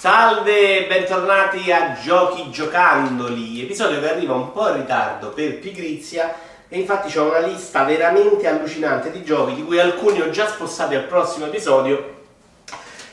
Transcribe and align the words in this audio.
Salve, 0.00 0.86
bentornati 0.86 1.70
a 1.70 1.92
Giochi 1.92 2.50
Giocandoli, 2.50 3.60
episodio 3.60 4.00
che 4.00 4.08
arriva 4.08 4.32
un 4.32 4.50
po' 4.50 4.70
in 4.70 4.76
ritardo 4.76 5.28
per 5.28 5.58
pigrizia 5.58 6.34
e 6.70 6.78
infatti 6.78 7.18
ho 7.18 7.28
una 7.28 7.40
lista 7.40 7.84
veramente 7.84 8.46
allucinante 8.46 9.10
di 9.10 9.22
giochi 9.22 9.56
di 9.56 9.62
cui 9.62 9.78
alcuni 9.78 10.22
ho 10.22 10.30
già 10.30 10.48
spostati 10.48 10.94
al 10.94 11.04
prossimo 11.04 11.44
episodio 11.44 12.14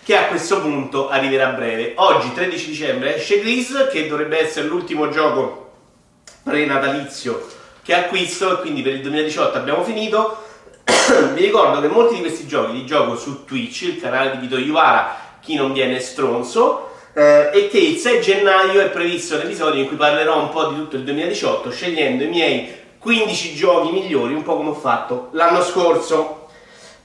che 0.02 0.16
a 0.16 0.28
questo 0.28 0.62
punto 0.62 1.10
arriverà 1.10 1.50
a 1.50 1.52
breve. 1.52 1.92
Oggi 1.98 2.32
13 2.32 2.70
dicembre 2.70 3.18
esce 3.18 3.42
Gris 3.42 3.90
che 3.92 4.08
dovrebbe 4.08 4.40
essere 4.40 4.68
l'ultimo 4.68 5.10
gioco 5.10 5.72
pre-natalizio 6.44 7.48
che 7.84 7.96
acquisto 7.96 8.60
e 8.60 8.62
quindi 8.62 8.82
per 8.82 8.94
il 8.94 9.02
2018 9.02 9.58
abbiamo 9.58 9.84
finito. 9.84 10.42
Vi 11.34 11.42
ricordo 11.42 11.82
che 11.82 11.90
molti 11.90 12.16
di 12.16 12.22
questi 12.22 12.48
giochi 12.48 12.72
li 12.72 12.86
gioco 12.86 13.18
su 13.18 13.44
Twitch, 13.44 13.82
il 13.82 14.00
canale 14.00 14.32
di 14.32 14.38
Vito 14.38 14.58
Iuvara 14.58 15.27
chi 15.42 15.56
non 15.56 15.74
viene 15.74 16.00
stronzo. 16.00 16.92
Eh, 17.14 17.50
e 17.52 17.68
che 17.70 17.80
il 17.80 17.98
6 17.98 18.22
gennaio 18.22 18.80
è 18.80 18.90
previsto 18.90 19.36
un 19.36 19.42
episodio 19.42 19.82
in 19.82 19.88
cui 19.88 19.96
parlerò 19.96 20.40
un 20.40 20.50
po' 20.50 20.68
di 20.68 20.76
tutto 20.76 20.98
il 20.98 21.04
2018 21.04 21.72
scegliendo 21.72 22.24
i 22.24 22.28
miei 22.28 22.76
15 23.00 23.56
giochi 23.56 23.92
migliori, 23.92 24.34
un 24.34 24.44
po' 24.44 24.56
come 24.56 24.70
ho 24.70 24.76
fatto 24.76 25.30
l'anno 25.32 25.64
scorso. 25.64 26.48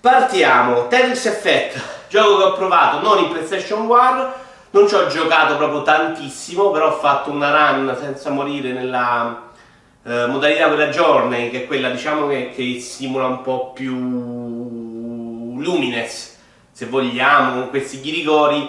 Partiamo, 0.01 0.89
Tetris 0.89 1.27
Effect, 1.27 1.81
gioco 2.09 2.37
che 2.37 2.43
ho 2.43 2.53
provato 2.55 3.01
non 3.01 3.25
in 3.25 3.31
PlayStation 3.31 3.89
1, 3.89 4.33
non 4.71 4.89
ci 4.89 4.95
ho 4.95 5.07
giocato 5.07 5.57
proprio 5.57 5.83
tantissimo, 5.83 6.71
però 6.73 6.89
ho 6.89 6.99
fatto 6.99 7.31
una 7.31 7.71
run 7.71 7.97
senza 8.01 8.31
morire 8.31 8.73
nella 8.73 9.51
eh, 10.05 10.27
modalità 10.27 10.67
quella 10.67 10.89
journey, 10.89 11.51
che 11.51 11.62
è 11.62 11.67
quella 11.67 11.89
diciamo 11.89 12.27
che, 12.27 12.51
che 12.55 12.81
simula 12.81 13.27
un 13.27 13.43
po' 13.43 13.73
più 13.73 13.95
lumines 15.59 16.32
se 16.73 16.87
vogliamo, 16.87 17.61
con 17.61 17.71
questi 17.71 18.01
ghirigori. 18.01 18.69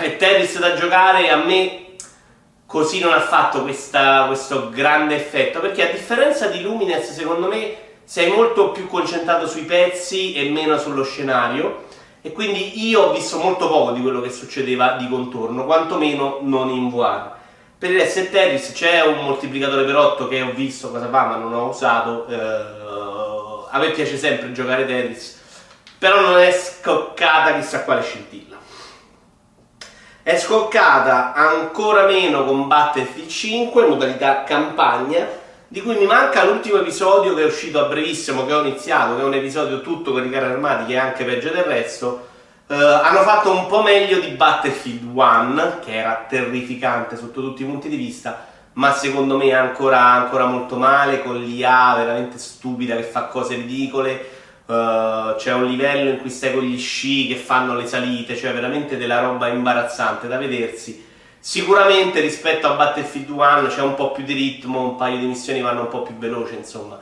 E 0.00 0.16
Tetris 0.16 0.58
da 0.58 0.74
giocare 0.74 1.30
a 1.30 1.36
me 1.36 1.84
così 2.66 2.98
non 2.98 3.12
ha 3.12 3.20
fatto 3.20 3.62
questa, 3.62 4.24
questo 4.26 4.70
grande 4.70 5.14
effetto, 5.14 5.60
perché 5.60 5.88
a 5.88 5.92
differenza 5.92 6.48
di 6.48 6.62
Lumines, 6.62 7.12
secondo 7.12 7.48
me, 7.48 7.76
sei 8.04 8.30
molto 8.30 8.70
più 8.70 8.86
concentrato 8.86 9.46
sui 9.46 9.62
pezzi 9.62 10.34
e 10.34 10.48
meno 10.50 10.78
sullo 10.78 11.04
scenario. 11.04 11.84
E 12.22 12.32
quindi 12.32 12.88
io 12.88 13.02
ho 13.02 13.12
visto 13.12 13.38
molto 13.38 13.68
poco 13.68 13.92
di 13.92 14.02
quello 14.02 14.20
che 14.20 14.30
succedeva 14.30 14.96
di 14.96 15.08
contorno, 15.08 15.64
quantomeno 15.64 16.38
non 16.40 16.70
in 16.70 16.90
VR. 16.90 17.34
Per 17.78 17.90
il 17.90 17.98
resto 17.98 18.20
Tetris 18.24 18.72
c'è 18.72 19.02
un 19.02 19.22
moltiplicatore 19.22 19.84
per 19.84 19.94
8 19.94 20.26
che 20.26 20.42
ho 20.42 20.50
visto 20.52 20.90
cosa 20.90 21.08
fa, 21.08 21.26
ma 21.26 21.36
non 21.36 21.54
ho 21.54 21.68
usato. 21.68 22.26
Eh, 22.26 22.36
a 23.70 23.78
me 23.78 23.90
piace 23.90 24.16
sempre 24.16 24.50
giocare 24.50 24.86
Tetris 24.86 25.44
però 25.98 26.20
non 26.20 26.38
è 26.38 26.52
scoccata 26.52 27.54
chissà 27.54 27.84
quale 27.84 28.02
scintilla. 28.02 28.56
È 30.22 30.36
scoccata 30.36 31.34
ancora 31.34 32.04
meno 32.04 32.44
con 32.44 32.66
Battlefield 32.66 33.28
5, 33.28 33.86
modalità 33.86 34.42
campagna, 34.42 35.24
di 35.68 35.80
cui 35.80 35.96
mi 35.96 36.04
manca 36.04 36.44
l'ultimo 36.44 36.78
episodio 36.78 37.34
che 37.34 37.42
è 37.42 37.46
uscito 37.46 37.78
a 37.78 37.88
brevissimo, 37.88 38.44
che 38.44 38.52
ho 38.52 38.60
iniziato, 38.60 39.14
che 39.14 39.22
è 39.22 39.24
un 39.24 39.34
episodio 39.34 39.80
tutto 39.80 40.12
con 40.12 40.26
i 40.26 40.30
carri 40.30 40.50
armati, 40.50 40.86
che 40.86 40.94
è 40.94 40.98
anche 40.98 41.24
peggio 41.24 41.50
del 41.50 41.62
resto. 41.62 42.28
Uh, 42.66 42.74
hanno 42.74 43.20
fatto 43.20 43.52
un 43.52 43.66
po' 43.66 43.82
meglio 43.82 44.18
di 44.18 44.28
Battlefield 44.28 45.08
1, 45.14 45.78
che 45.84 45.94
era 45.94 46.26
terrificante 46.28 47.16
sotto 47.16 47.40
tutti 47.40 47.62
i 47.62 47.66
punti 47.66 47.88
di 47.88 47.96
vista, 47.96 48.46
ma 48.72 48.92
secondo 48.92 49.36
me 49.36 49.52
ancora, 49.52 50.00
ancora 50.00 50.46
molto 50.46 50.76
male, 50.76 51.22
con 51.22 51.36
l'IA 51.36 51.94
veramente 51.96 52.36
stupida 52.36 52.96
che 52.96 53.04
fa 53.04 53.26
cose 53.26 53.54
ridicole 53.54 54.34
Uh, 54.66 55.36
c'è 55.36 55.52
un 55.52 55.66
livello 55.66 56.10
in 56.10 56.18
cui 56.18 56.28
stai 56.28 56.52
con 56.52 56.64
gli 56.64 56.76
sci 56.76 57.28
che 57.28 57.36
fanno 57.36 57.76
le 57.76 57.86
salite, 57.86 58.36
cioè 58.36 58.52
veramente 58.52 58.96
della 58.96 59.20
roba 59.20 59.46
imbarazzante 59.46 60.26
da 60.26 60.38
vedersi. 60.38 61.04
Sicuramente 61.38 62.18
rispetto 62.18 62.66
a 62.66 62.74
Battlefield 62.74 63.28
1 63.30 63.68
c'è 63.68 63.80
un 63.82 63.94
po' 63.94 64.10
più 64.10 64.24
di 64.24 64.34
ritmo, 64.34 64.80
un 64.80 64.96
paio 64.96 65.18
di 65.18 65.26
missioni 65.26 65.60
vanno 65.60 65.82
un 65.82 65.88
po' 65.88 66.02
più 66.02 66.16
veloce, 66.16 66.54
insomma. 66.54 66.98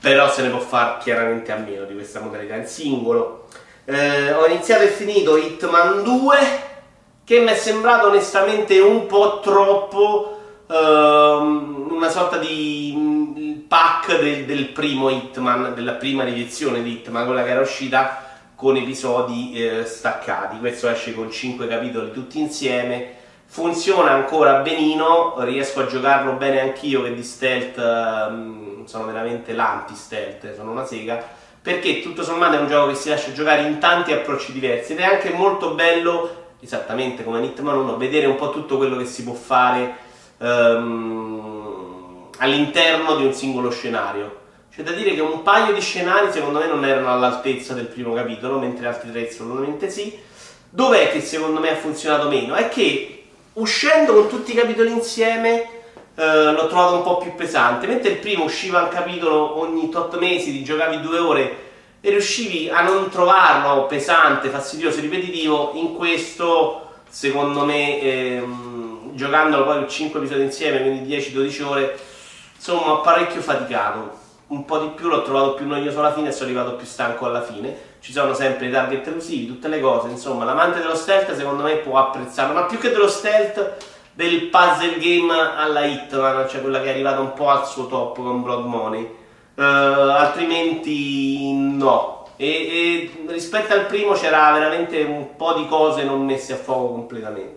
Però 0.00 0.30
se 0.30 0.42
ne 0.42 0.48
può 0.48 0.60
fare 0.60 0.96
chiaramente 1.02 1.52
a 1.52 1.56
meno 1.56 1.84
di 1.84 1.92
questa 1.92 2.20
modalità 2.20 2.54
in 2.54 2.66
singolo. 2.66 3.48
Uh, 3.84 4.32
ho 4.38 4.46
iniziato 4.46 4.84
e 4.84 4.88
finito 4.88 5.36
Hitman 5.36 6.02
2, 6.02 6.38
che 7.24 7.40
mi 7.40 7.48
è 7.48 7.56
sembrato 7.56 8.06
onestamente 8.06 8.78
un 8.78 9.04
po' 9.04 9.40
troppo 9.40 10.40
uh, 10.66 10.72
una 10.72 12.08
sorta 12.08 12.38
di 12.38 13.25
pack 13.66 14.20
del, 14.20 14.44
del, 14.44 14.68
primo 14.68 15.10
Hitman, 15.10 15.74
della 15.74 15.92
prima 15.92 16.26
edizione 16.26 16.82
di 16.82 16.92
Hitman, 16.92 17.26
quella 17.26 17.42
che 17.42 17.50
era 17.50 17.60
uscita 17.60 18.24
con 18.54 18.76
episodi 18.76 19.52
eh, 19.54 19.84
staccati. 19.84 20.58
Questo 20.58 20.88
esce 20.88 21.14
con 21.14 21.30
5 21.30 21.66
capitoli 21.66 22.12
tutti 22.12 22.38
insieme. 22.38 23.14
Funziona 23.46 24.10
ancora 24.10 24.60
benino, 24.60 25.36
riesco 25.40 25.80
a 25.80 25.86
giocarlo 25.86 26.32
bene 26.32 26.60
anch'io 26.60 27.02
che 27.02 27.14
di 27.14 27.22
stealth 27.22 27.78
eh, 27.78 28.84
sono 28.86 29.04
veramente 29.04 29.52
l'anti-stealth, 29.52 30.54
sono 30.56 30.72
una 30.72 30.84
sega, 30.84 31.22
perché 31.62 32.00
tutto 32.00 32.22
sommato 32.22 32.56
è 32.56 32.60
un 32.60 32.68
gioco 32.68 32.88
che 32.88 32.96
si 32.96 33.08
lascia 33.08 33.32
giocare 33.32 33.62
in 33.62 33.78
tanti 33.78 34.12
approcci 34.12 34.52
diversi 34.52 34.92
ed 34.92 35.00
è 35.00 35.04
anche 35.04 35.30
molto 35.30 35.74
bello, 35.74 36.54
esattamente 36.60 37.24
come 37.24 37.38
in 37.38 37.44
Hitman 37.44 37.76
1, 37.76 37.96
vedere 37.96 38.26
un 38.26 38.36
po' 38.36 38.50
tutto 38.50 38.76
quello 38.76 38.96
che 38.96 39.06
si 39.06 39.22
può 39.22 39.34
fare. 39.34 40.04
Um, 40.38 41.35
all'interno 42.38 43.16
di 43.16 43.24
un 43.24 43.32
singolo 43.32 43.70
scenario. 43.70 44.44
C'è 44.72 44.82
da 44.82 44.92
dire 44.92 45.14
che 45.14 45.20
un 45.20 45.42
paio 45.42 45.72
di 45.72 45.80
scenari 45.80 46.30
secondo 46.30 46.58
me 46.58 46.66
non 46.66 46.84
erano 46.84 47.12
all'altezza 47.12 47.72
del 47.72 47.86
primo 47.86 48.12
capitolo, 48.12 48.58
mentre 48.58 48.86
altri 48.86 49.10
tre 49.10 49.28
assolutamente 49.28 49.88
sì. 49.88 50.18
Dov'è 50.68 51.10
che 51.10 51.20
secondo 51.20 51.60
me 51.60 51.70
ha 51.70 51.76
funzionato 51.76 52.28
meno? 52.28 52.54
È 52.54 52.68
che 52.68 53.24
uscendo 53.54 54.12
con 54.12 54.28
tutti 54.28 54.52
i 54.52 54.54
capitoli 54.54 54.90
insieme 54.90 55.62
eh, 56.14 56.52
l'ho 56.52 56.66
trovato 56.66 56.96
un 56.96 57.02
po' 57.02 57.18
più 57.18 57.34
pesante, 57.34 57.86
mentre 57.86 58.12
il 58.12 58.18
primo 58.18 58.44
usciva 58.44 58.82
un 58.82 58.88
capitolo 58.88 59.58
ogni 59.58 59.88
tot 59.88 60.18
mesi, 60.18 60.52
ti 60.52 60.62
giocavi 60.62 61.00
due 61.00 61.18
ore 61.18 61.56
e 62.00 62.10
riuscivi 62.10 62.68
a 62.68 62.82
non 62.82 63.08
trovarlo 63.08 63.86
pesante, 63.86 64.48
fastidioso, 64.48 65.00
ripetitivo, 65.00 65.72
in 65.74 65.94
questo 65.94 66.82
secondo 67.08 67.64
me 67.64 68.00
ehm, 68.00 69.14
giocandolo 69.14 69.64
poi 69.64 69.88
5 69.88 70.20
episodi 70.20 70.42
insieme, 70.42 70.82
quindi 70.82 71.16
10-12 71.16 71.62
ore 71.62 71.98
insomma 72.56 72.96
parecchio 72.96 73.40
faticato. 73.40 74.24
Un 74.48 74.64
po' 74.64 74.78
di 74.78 74.88
più 74.88 75.08
l'ho 75.08 75.22
trovato 75.22 75.54
più 75.54 75.66
noioso 75.66 75.98
alla 75.98 76.12
fine 76.12 76.28
e 76.28 76.32
sono 76.32 76.50
arrivato 76.50 76.76
più 76.76 76.86
stanco 76.86 77.26
alla 77.26 77.42
fine. 77.42 77.94
Ci 78.00 78.12
sono 78.12 78.32
sempre 78.32 78.66
i 78.66 78.70
target 78.70 79.06
elusivi 79.06 79.46
tutte 79.46 79.68
le 79.68 79.80
cose. 79.80 80.08
Insomma 80.08 80.44
l'amante 80.44 80.78
dello 80.78 80.94
stealth 80.94 81.34
secondo 81.34 81.64
me 81.64 81.76
può 81.76 81.98
apprezzarlo. 81.98 82.54
Ma 82.54 82.64
più 82.64 82.78
che 82.78 82.90
dello 82.90 83.08
stealth 83.08 83.76
del 84.12 84.44
puzzle 84.44 84.98
game 84.98 85.32
alla 85.32 85.84
Hitman 85.84 86.48
cioè 86.48 86.60
quella 86.60 86.80
che 86.80 86.86
è 86.86 86.90
arrivata 86.90 87.20
un 87.20 87.34
po' 87.34 87.50
al 87.50 87.66
suo 87.66 87.86
top 87.86 88.16
con 88.16 88.42
Blood 88.42 88.64
Money. 88.66 89.14
Uh, 89.54 89.62
altrimenti 89.62 91.52
no. 91.52 92.28
E, 92.36 92.46
e 92.46 93.24
rispetto 93.28 93.72
al 93.72 93.86
primo 93.86 94.12
c'era 94.12 94.52
veramente 94.52 95.02
un 95.02 95.36
po' 95.36 95.54
di 95.54 95.66
cose 95.66 96.04
non 96.04 96.24
messe 96.24 96.52
a 96.52 96.56
fuoco 96.56 96.88
completamente 96.88 97.55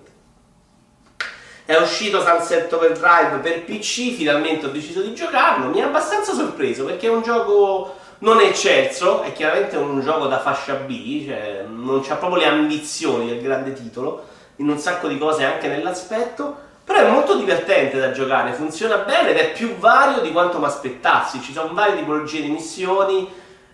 è 1.69 1.79
uscito 1.79 2.19
Sunset 2.19 2.73
Overdrive 2.73 3.37
per 3.43 3.63
PC, 3.63 4.15
finalmente 4.15 4.65
ho 4.65 4.69
deciso 4.69 5.01
di 5.01 5.13
giocarlo, 5.13 5.69
mi 5.69 5.79
ha 5.83 5.85
abbastanza 5.85 6.33
sorpreso 6.33 6.83
perché 6.83 7.05
è 7.05 7.11
un 7.11 7.21
gioco 7.21 7.95
non 8.19 8.41
eccelso, 8.41 9.21
è 9.21 9.31
chiaramente 9.33 9.77
un 9.77 10.01
gioco 10.01 10.25
da 10.25 10.39
fascia 10.39 10.73
B, 10.73 11.27
cioè 11.27 11.65
non 11.69 12.03
ha 12.09 12.15
proprio 12.15 12.39
le 12.39 12.47
ambizioni 12.47 13.27
del 13.27 13.39
grande 13.39 13.73
titolo, 13.73 14.25
in 14.55 14.67
un 14.67 14.79
sacco 14.79 15.07
di 15.07 15.19
cose 15.19 15.43
anche 15.43 15.67
nell'aspetto, 15.67 16.57
però 16.83 17.01
è 17.01 17.11
molto 17.11 17.35
divertente 17.35 17.99
da 17.99 18.09
giocare, 18.09 18.53
funziona 18.53 18.97
bene 18.97 19.29
ed 19.29 19.37
è 19.37 19.51
più 19.51 19.75
vario 19.75 20.21
di 20.21 20.31
quanto 20.31 20.57
mi 20.57 20.65
aspettassi, 20.65 21.39
ci 21.39 21.53
sono 21.53 21.71
varie 21.73 21.97
tipologie 21.97 22.41
di 22.41 22.49
missioni, 22.49 23.29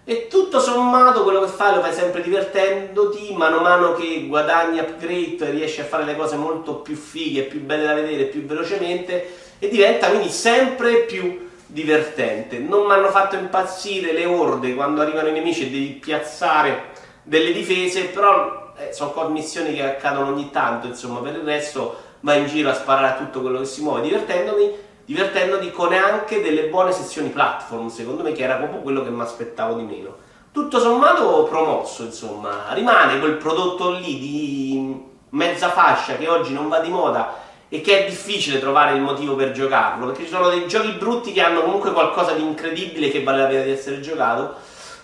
e 0.08 0.28
tutto 0.28 0.60
sommato 0.60 1.24
quello 1.24 1.42
che 1.42 1.48
fai 1.48 1.74
lo 1.74 1.82
fai 1.82 1.92
sempre 1.92 2.22
divertendoti, 2.22 3.34
mano 3.34 3.58
a 3.58 3.62
mano 3.62 3.94
che 3.96 4.26
guadagni 4.28 4.78
upgrade 4.78 5.50
riesci 5.50 5.82
a 5.82 5.86
fare 5.86 6.06
le 6.06 6.16
cose 6.16 6.36
molto 6.36 6.76
più 6.76 6.96
fighe, 6.96 7.42
più 7.42 7.62
belle 7.62 7.88
da 7.88 7.96
vedere, 7.96 8.26
più 8.26 8.46
velocemente 8.46 9.34
e 9.58 9.68
diventa 9.68 10.10
quindi 10.10 10.30
sempre 10.30 11.06
più 11.06 11.50
divertente. 11.66 12.60
Non 12.60 12.86
mi 12.86 12.94
hanno 12.94 13.10
fatto 13.10 13.36
impazzire 13.36 14.14
le 14.14 14.26
orde 14.26 14.76
quando 14.76 15.02
arrivano 15.02 15.30
i 15.30 15.34
nemici 15.34 15.64
e 15.64 15.72
devi 15.72 15.94
piazzare 15.94 16.94
delle 17.24 17.52
difese, 17.52 18.04
però 18.04 18.74
eh, 18.78 18.94
sono 18.94 19.28
missioni 19.30 19.74
che 19.74 19.84
accadono 19.84 20.28
ogni 20.28 20.52
tanto, 20.52 20.86
insomma, 20.86 21.20
per 21.20 21.34
il 21.34 21.42
resto 21.42 22.04
vai 22.20 22.42
in 22.42 22.48
giro 22.48 22.70
a 22.70 22.76
sparare 22.76 23.08
a 23.08 23.16
tutto 23.16 23.42
quello 23.42 23.60
che 23.60 23.66
si 23.66 23.82
muove 23.82 24.02
divertendomi 24.02 24.85
divertendoti 25.06 25.72
con 25.72 25.94
anche 25.94 26.42
delle 26.42 26.64
buone 26.64 26.92
sessioni 26.92 27.30
platform, 27.30 27.88
secondo 27.88 28.24
me 28.24 28.32
che 28.32 28.44
era 28.44 28.56
proprio 28.56 28.82
quello 28.82 29.04
che 29.04 29.10
mi 29.10 29.22
aspettavo 29.22 29.76
di 29.76 29.84
meno. 29.84 30.16
Tutto 30.52 30.80
sommato 30.80 31.44
promosso, 31.44 32.04
insomma, 32.04 32.74
rimane 32.74 33.20
quel 33.20 33.36
prodotto 33.36 33.92
lì 33.92 34.20
di 34.20 35.04
mezza 35.30 35.70
fascia 35.70 36.16
che 36.16 36.28
oggi 36.28 36.54
non 36.54 36.70
va 36.70 36.80
di 36.80 36.90
moda 36.90 37.44
e 37.68 37.82
che 37.82 38.06
è 38.06 38.10
difficile 38.10 38.60
trovare 38.60 38.96
il 38.96 39.02
motivo 39.02 39.36
per 39.36 39.52
giocarlo, 39.52 40.08
perché 40.08 40.24
ci 40.24 40.30
sono 40.30 40.50
dei 40.50 40.68
giochi 40.68 40.92
brutti 40.92 41.34
che 41.34 41.42
hanno 41.42 41.62
comunque 41.62 41.92
qualcosa 41.92 42.32
di 42.32 42.42
incredibile 42.42 43.10
che 43.10 43.22
vale 43.22 43.42
la 43.42 43.48
pena 43.48 43.64
di 43.64 43.72
essere 43.72 44.00
giocato. 44.00 44.56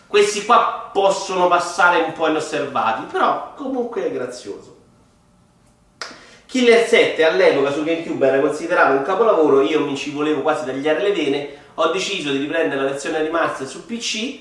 Questi 0.07 0.45
qua 0.45 0.89
possono 0.91 1.47
passare 1.47 2.01
un 2.01 2.13
po' 2.13 2.27
inosservati, 2.27 3.03
però 3.11 3.53
comunque 3.55 4.05
è 4.05 4.11
grazioso. 4.11 4.77
Killer 6.51 6.85
7 6.85 7.23
all'epoca 7.23 7.71
su 7.71 7.81
GameCube 7.81 8.27
era 8.27 8.41
considerato 8.41 8.91
un 8.91 9.03
capolavoro, 9.03 9.61
io 9.61 9.85
mi 9.85 9.95
ci 9.95 10.11
volevo 10.11 10.41
quasi 10.41 10.65
tagliare 10.65 11.01
le 11.01 11.13
vene, 11.13 11.47
ho 11.75 11.91
deciso 11.91 12.29
di 12.29 12.39
riprendere 12.39 12.81
la 12.81 12.89
versione 12.89 13.21
remaster 13.21 13.65
su 13.65 13.85
PC, 13.85 14.37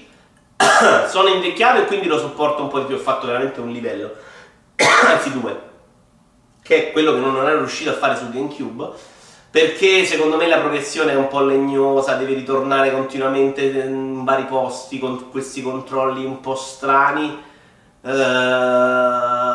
sono 1.07 1.29
invecchiato 1.29 1.83
e 1.83 1.85
quindi 1.85 2.09
lo 2.09 2.19
sopporto 2.19 2.63
un 2.63 2.69
po' 2.69 2.81
di 2.81 2.87
più, 2.87 2.97
ho 2.97 2.99
fatto 2.99 3.29
veramente 3.29 3.61
un 3.61 3.71
livello, 3.71 4.13
anzi 5.07 5.31
due, 5.41 5.57
che 6.61 6.89
è 6.89 6.91
quello 6.91 7.13
che 7.13 7.21
non 7.21 7.47
ero 7.47 7.59
riuscito 7.59 7.91
a 7.91 7.95
fare 7.95 8.17
su 8.17 8.29
GameCube, 8.29 8.89
perché 9.49 10.05
secondo 10.05 10.35
me 10.35 10.49
la 10.49 10.59
progressione 10.59 11.13
è 11.13 11.17
un 11.17 11.29
po' 11.29 11.45
legnosa, 11.45 12.17
devi 12.17 12.35
ritornare 12.35 12.91
continuamente 12.91 13.63
in 13.63 14.25
vari 14.25 14.47
posti 14.47 14.99
con 14.99 15.31
questi 15.31 15.63
controlli 15.63 16.25
un 16.25 16.41
po' 16.41 16.57
strani. 16.57 17.47
Uh, 18.03 19.50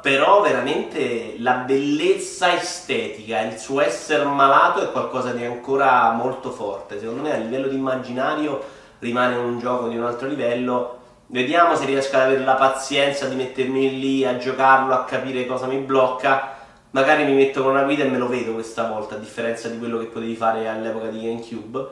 però 0.00 0.40
veramente 0.40 1.36
la 1.38 1.54
bellezza 1.54 2.54
estetica, 2.54 3.40
il 3.40 3.58
suo 3.58 3.80
essere 3.80 4.24
malato 4.24 4.82
è 4.82 4.90
qualcosa 4.90 5.32
di 5.32 5.44
ancora 5.44 6.10
molto 6.12 6.50
forte. 6.50 6.98
Secondo 6.98 7.22
me 7.22 7.34
a 7.34 7.38
livello 7.38 7.68
di 7.68 7.76
immaginario 7.76 8.62
rimane 8.98 9.36
un 9.36 9.58
gioco 9.58 9.88
di 9.88 9.96
un 9.96 10.04
altro 10.04 10.28
livello. 10.28 10.98
Vediamo 11.26 11.76
se 11.76 11.84
riesco 11.84 12.16
ad 12.16 12.22
avere 12.22 12.44
la 12.44 12.54
pazienza 12.54 13.26
di 13.26 13.34
mettermi 13.34 13.98
lì 13.98 14.24
a 14.24 14.36
giocarlo, 14.36 14.92
a 14.94 15.04
capire 15.04 15.46
cosa 15.46 15.66
mi 15.66 15.78
blocca. 15.78 16.56
Magari 16.90 17.24
mi 17.24 17.34
metto 17.34 17.62
con 17.62 17.72
una 17.72 17.82
guida 17.84 18.04
e 18.04 18.08
me 18.08 18.18
lo 18.18 18.28
vedo 18.28 18.52
questa 18.52 18.88
volta, 18.88 19.14
a 19.14 19.18
differenza 19.18 19.68
di 19.68 19.78
quello 19.78 19.98
che 19.98 20.06
potevi 20.06 20.36
fare 20.36 20.68
all'epoca 20.68 21.08
di 21.08 21.20
GameCube. 21.22 21.88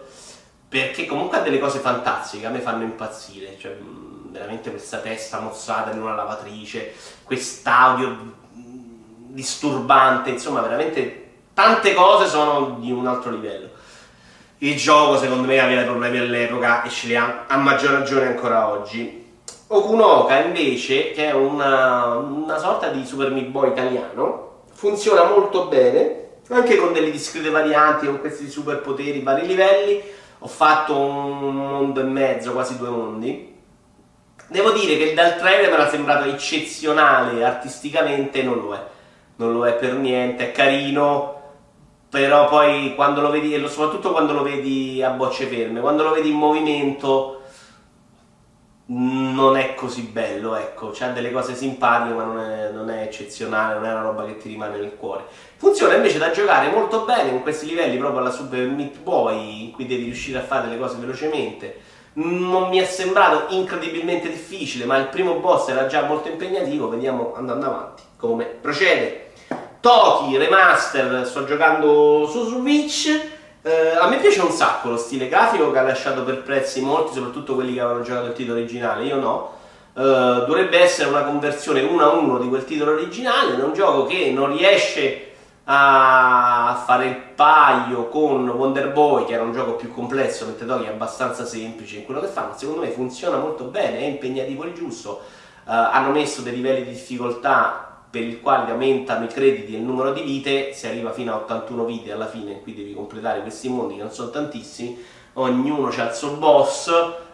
Perché 0.68 1.06
comunque 1.06 1.38
ha 1.38 1.40
delle 1.40 1.58
cose 1.58 1.80
fantastiche, 1.80 2.46
a 2.46 2.50
me 2.50 2.60
fanno 2.60 2.82
impazzire. 2.82 3.56
Cioè, 3.58 3.76
veramente 4.32 4.70
questa 4.70 4.99
testa 4.99 5.38
mozzata 5.38 5.93
in 5.93 6.00
una 6.00 6.14
lavatrice, 6.14 6.94
quest'audio 7.23 8.40
disturbante, 8.50 10.31
insomma 10.31 10.61
veramente 10.61 11.31
tante 11.55 11.94
cose 11.94 12.26
sono 12.26 12.79
di 12.81 12.90
un 12.90 13.06
altro 13.06 13.31
livello. 13.31 13.69
Il 14.58 14.76
gioco 14.76 15.19
secondo 15.19 15.46
me 15.46 15.61
aveva 15.61 15.82
problemi 15.82 16.19
all'epoca 16.19 16.82
e 16.82 16.88
ce 16.88 17.08
li 17.08 17.17
ha 17.17 17.44
a 17.46 17.56
maggior 17.56 17.90
ragione 17.90 18.26
ancora 18.26 18.69
oggi. 18.69 19.20
Okunoka 19.67 20.38
invece, 20.38 21.12
che 21.12 21.28
è 21.28 21.32
una, 21.32 22.17
una 22.17 22.58
sorta 22.58 22.88
di 22.88 23.05
Super 23.05 23.31
Meat 23.31 23.46
Boy 23.46 23.70
italiano, 23.70 24.64
funziona 24.73 25.25
molto 25.25 25.67
bene, 25.67 26.20
anche 26.49 26.76
con 26.76 26.93
delle 26.93 27.11
discrete 27.11 27.49
varianti, 27.49 28.06
con 28.06 28.20
questi 28.20 28.49
superpoteri, 28.49 29.23
vari 29.23 29.46
livelli. 29.46 30.02
Ho 30.40 30.49
fatto 30.49 30.96
un 30.96 31.55
mondo 31.55 32.00
e 32.00 32.05
mezzo, 32.05 32.52
quasi 32.52 32.76
due 32.76 32.88
mondi 32.88 33.51
Devo 34.52 34.72
dire 34.72 34.99
che 34.99 35.14
dal 35.14 35.38
trailer 35.38 35.69
mi 35.69 35.75
era 35.76 35.88
sembrato 35.88 36.28
eccezionale 36.28 37.43
artisticamente, 37.43 38.43
non 38.43 38.58
lo 38.58 38.75
è. 38.75 38.82
Non 39.37 39.54
lo 39.54 39.66
è 39.66 39.72
per 39.72 39.94
niente, 39.94 40.50
è 40.50 40.52
carino, 40.52 41.40
però 42.10 42.46
poi 42.50 42.94
quando 42.94 43.22
lo 43.22 43.31
vedi, 43.31 43.58
soprattutto 43.66 44.12
quando 44.12 44.34
lo 44.34 44.43
vedi 44.43 45.02
a 45.02 45.08
bocce 45.08 45.46
ferme, 45.46 45.81
quando 45.81 46.02
lo 46.02 46.10
vedi 46.10 46.28
in 46.28 46.37
movimento 46.37 47.40
non 48.88 49.56
è 49.56 49.75
così 49.75 50.02
bello, 50.02 50.54
ecco, 50.54 50.90
c'ha 50.93 51.08
delle 51.12 51.32
cose 51.32 51.54
simpatiche 51.54 52.12
ma 52.12 52.25
non 52.25 52.38
è, 52.38 52.70
non 52.72 52.90
è, 52.90 53.04
eccezionale, 53.04 53.76
non 53.76 53.87
è 53.87 53.90
una 53.90 54.02
roba 54.02 54.26
che 54.26 54.37
ti 54.37 54.49
rimane 54.50 54.76
nel 54.76 54.96
cuore. 54.96 55.25
Funziona 55.56 55.94
invece 55.94 56.19
da 56.19 56.31
giocare 56.31 56.69
molto 56.69 57.06
bene 57.06 57.31
in 57.31 57.40
questi 57.40 57.64
livelli 57.64 57.96
proprio 57.96 58.20
alla 58.20 58.31
Super 58.31 58.69
Meat 58.69 58.99
Boy 58.99 59.64
in 59.64 59.70
cui 59.70 59.87
devi 59.87 60.04
riuscire 60.04 60.40
a 60.40 60.43
fare 60.43 60.69
delle 60.69 60.78
cose 60.78 60.99
velocemente 60.99 61.91
non 62.14 62.69
mi 62.69 62.79
è 62.79 62.85
sembrato 62.85 63.55
incredibilmente 63.55 64.29
difficile, 64.29 64.85
ma 64.85 64.97
il 64.99 65.06
primo 65.06 65.35
boss 65.35 65.69
era 65.69 65.87
già 65.87 66.03
molto 66.03 66.29
impegnativo. 66.29 66.88
Vediamo 66.88 67.35
andando 67.35 67.67
avanti 67.67 68.03
come 68.17 68.44
procede. 68.44 69.31
Toki 69.81 70.37
Remaster, 70.37 71.26
sto 71.26 71.44
giocando 71.44 72.26
su 72.29 72.44
Switch. 72.47 73.31
Eh, 73.62 73.97
a 73.99 74.09
me 74.09 74.19
piace 74.19 74.41
un 74.41 74.50
sacco 74.50 74.91
lo 74.91 74.97
stile 74.97 75.29
grafico 75.29 75.70
che 75.70 75.79
ha 75.79 75.82
lasciato 75.82 76.23
perplessi 76.23 76.81
molti, 76.81 77.14
soprattutto 77.14 77.55
quelli 77.55 77.75
che 77.75 77.81
avevano 77.81 78.05
giocato 78.05 78.26
il 78.26 78.32
titolo 78.32 78.59
originale. 78.59 79.05
Io 79.05 79.17
no. 79.17 79.61
Eh, 79.94 80.00
dovrebbe 80.00 80.79
essere 80.81 81.09
una 81.09 81.23
conversione 81.23 81.82
1 81.82 82.03
a 82.03 82.11
1 82.11 82.38
di 82.38 82.49
quel 82.49 82.64
titolo 82.64 82.93
originale. 82.93 83.59
È 83.59 83.62
un 83.62 83.73
gioco 83.73 84.05
che 84.06 84.31
non 84.31 84.56
riesce 84.56 85.31
a 85.64 86.82
fare 86.85 87.06
il 87.06 87.17
paio 87.35 88.09
con 88.09 88.49
Wonder 88.49 88.93
Boy, 88.93 89.26
che 89.26 89.35
era 89.35 89.44
un 89.44 89.53
gioco 89.53 89.75
più 89.75 89.93
complesso, 89.93 90.47
mentre 90.47 90.67
Toki 90.67 90.85
è 90.85 90.88
abbastanza 90.88 91.44
semplice 91.44 91.99
in 91.99 92.05
quello 92.05 92.20
che 92.20 92.26
fa, 92.26 92.47
ma 92.47 92.56
secondo 92.56 92.81
me 92.81 92.88
funziona 92.88 93.38
molto 93.38 93.64
bene, 93.64 93.99
è 93.99 94.05
impegnativo 94.05 94.64
il 94.64 94.73
giusto. 94.75 95.20
Uh, 95.64 95.70
hanno 95.70 96.11
messo 96.11 96.43
dei 96.43 96.56
livelli 96.56 96.82
di 96.82 96.91
difficoltà 96.91 98.00
per 98.11 98.23
il 98.23 98.41
quale 98.41 98.70
aumentano 98.70 99.25
i 99.25 99.29
crediti 99.29 99.75
e 99.75 99.79
il 99.79 99.85
numero 99.85 100.12
di 100.12 100.23
vite, 100.23 100.75
si 100.75 100.87
arriva 100.87 101.12
fino 101.12 101.32
a 101.32 101.37
81 101.37 101.85
vite 101.85 102.12
alla 102.12 102.26
fine, 102.26 102.61
qui 102.61 102.75
devi 102.75 102.93
completare 102.93 103.41
questi 103.41 103.69
mondi 103.69 103.94
che 103.94 104.03
non 104.03 104.11
sono 104.11 104.31
tantissimi, 104.31 105.03
ognuno 105.35 105.88
ha 105.88 106.03
il 106.03 106.12
suo 106.12 106.32
boss, 106.32 106.91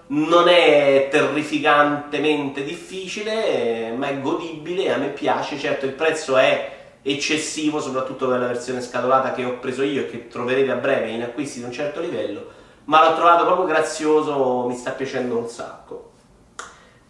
non 0.09 0.49
è 0.49 1.09
terrificantemente 1.11 2.63
difficile, 2.63 3.93
ma 3.97 4.09
è 4.09 4.21
godibile, 4.21 4.93
a 4.93 4.99
me 4.99 5.09
piace, 5.09 5.59
certo 5.59 5.87
il 5.87 5.93
prezzo 5.93 6.37
è 6.37 6.78
eccessivo, 7.03 7.81
soprattutto 7.81 8.29
per 8.29 8.41
la 8.41 8.47
versione 8.47 8.81
scatolata 8.81 9.33
che 9.33 9.45
ho 9.45 9.59
preso 9.59 9.83
io 9.83 10.03
e 10.03 10.11
che 10.11 10.29
troverete 10.29 10.71
a 10.71 10.77
breve 10.77 11.11
in 11.11 11.23
acquisti 11.23 11.59
di 11.61 11.65
un 11.65 11.73
certo 11.73 12.01
livello, 12.01 12.47
ma 12.85 13.09
l'ho 13.09 13.15
trovato 13.15 13.45
proprio 13.45 13.67
grazioso, 13.67 14.67
mi 14.67 14.77
sta 14.77 14.91
piacendo 14.93 15.37
un 15.37 15.49
sacco. 15.49 16.13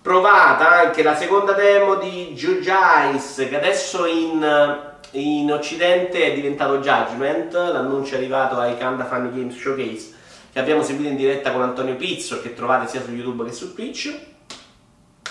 Provata 0.01 0.71
anche 0.71 1.03
la 1.03 1.15
seconda 1.15 1.53
demo 1.53 1.97
di 1.97 2.33
Jujice, 2.35 3.49
che 3.49 3.57
adesso 3.57 4.07
in, 4.07 4.79
in 5.13 5.53
occidente 5.53 6.25
è 6.25 6.35
diventato 6.35 6.79
Judgment, 6.79 7.53
l'annuncio 7.53 8.15
è 8.15 8.19
arrivato 8.19 8.59
ai 8.59 8.79
Kanda 8.79 9.05
Funny 9.05 9.31
Games 9.31 9.59
Showcase, 9.59 10.15
che 10.53 10.59
abbiamo 10.59 10.83
seguito 10.83 11.11
in 11.11 11.17
diretta 11.17 11.53
con 11.53 11.63
Antonio 11.63 11.97
Pizzo, 11.97 12.41
che 12.41 12.55
trovate 12.55 12.89
sia 12.89 13.03
su 13.03 13.11
YouTube 13.11 13.45
che 13.45 13.53
su 13.53 13.75
Twitch. 13.75 14.19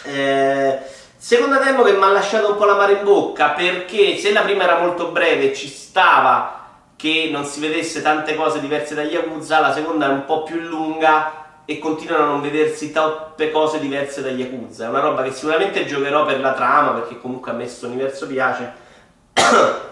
Eh, 0.03 0.79
Seconda 1.19 1.57
demo 1.57 1.81
che 1.81 1.93
mi 1.93 2.03
ha 2.03 2.11
lasciato 2.11 2.51
un 2.51 2.57
po' 2.57 2.65
la 2.65 2.75
mare 2.75 2.93
in 2.93 3.03
bocca 3.03 3.49
perché 3.49 4.17
se 4.17 4.31
la 4.31 4.41
prima 4.41 4.65
era 4.65 4.77
molto 4.77 5.07
breve 5.07 5.51
ci 5.51 5.67
stava 5.67 6.65
che 6.95 7.29
non 7.31 7.43
si 7.43 7.59
vedesse 7.59 8.03
tante 8.03 8.35
cose 8.35 8.59
diverse 8.59 8.93
da 8.93 9.01
Yakuza, 9.01 9.59
la 9.59 9.73
seconda 9.73 10.05
è 10.05 10.09
un 10.09 10.25
po' 10.25 10.43
più 10.43 10.59
lunga 10.59 11.63
e 11.65 11.79
continuano 11.79 12.23
a 12.23 12.27
non 12.27 12.41
vedersi 12.41 12.91
troppe 12.91 13.49
cose 13.49 13.79
diverse 13.79 14.21
da 14.21 14.29
Yakuza. 14.29 14.85
È 14.85 14.89
una 14.89 14.99
roba 14.99 15.23
che 15.23 15.31
sicuramente 15.31 15.87
giocherò 15.87 16.23
per 16.23 16.39
la 16.39 16.53
trama 16.53 16.91
perché 16.91 17.19
comunque 17.19 17.49
a 17.49 17.55
me 17.55 17.63
questo 17.63 17.87
universo 17.87 18.27
piace, 18.27 18.71